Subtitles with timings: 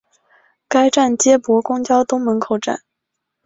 [0.67, 2.81] 该站接驳公交东门口站。